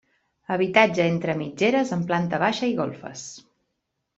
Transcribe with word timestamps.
Habitatge 0.53 1.05
entre 1.09 1.35
mitgeres 1.41 1.93
amb 1.99 2.09
planta 2.13 2.41
baixa 2.45 2.71
i 2.73 2.77
golfes. 2.81 3.29